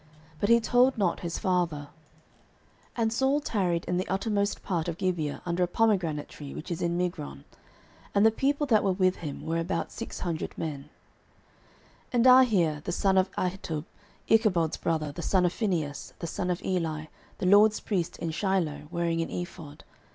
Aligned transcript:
But 0.39 0.49
he 0.49 0.59
told 0.59 0.97
not 0.97 1.19
his 1.19 1.37
father. 1.37 1.89
09:014:002 2.97 2.97
And 2.97 3.13
Saul 3.13 3.39
tarried 3.39 3.85
in 3.85 3.97
the 3.97 4.07
uttermost 4.07 4.63
part 4.63 4.87
of 4.87 4.97
Gibeah 4.97 5.43
under 5.45 5.61
a 5.61 5.67
pomegranate 5.67 6.27
tree 6.27 6.55
which 6.55 6.71
is 6.71 6.81
in 6.81 6.97
Migron: 6.97 7.43
and 8.15 8.25
the 8.25 8.31
people 8.31 8.65
that 8.65 8.83
were 8.83 8.93
with 8.93 9.17
him 9.17 9.45
were 9.45 9.59
about 9.59 9.91
six 9.91 10.21
hundred 10.21 10.57
men; 10.57 10.89
09:014:003 12.11 12.13
And 12.13 12.25
Ahiah, 12.25 12.83
the 12.83 12.91
son 12.91 13.15
of 13.15 13.31
Ahitub, 13.33 13.85
Ichabod's 14.27 14.77
brother, 14.77 15.11
the 15.11 15.21
son 15.21 15.45
of 15.45 15.53
Phinehas, 15.53 16.13
the 16.17 16.25
son 16.25 16.49
of 16.49 16.63
Eli, 16.65 17.05
the 17.37 17.45
LORD's 17.45 17.79
priest 17.79 18.17
in 18.17 18.31
Shiloh, 18.31 18.87
wearing 18.89 19.21
an 19.21 19.29
ephod. 19.29 19.83